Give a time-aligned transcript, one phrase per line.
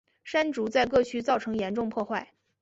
[0.23, 2.27] 山竹在各区造成严重破坏。